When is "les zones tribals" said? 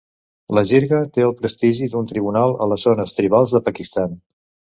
2.73-3.55